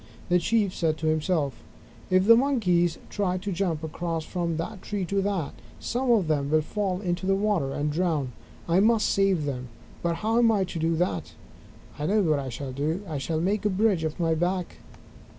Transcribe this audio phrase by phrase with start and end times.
[0.29, 1.61] The Chief said to himself:
[2.09, 6.49] "If the Monkeys try to jump across from this tree to that, some of them
[6.49, 8.31] will fall into the water and drown.
[8.67, 9.67] I must save them,
[10.01, 11.33] but how am I to do it?
[11.99, 13.03] I know what I shall do.
[13.07, 14.77] I shall make a bridge of my back."